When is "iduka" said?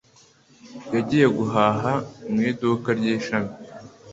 2.49-2.89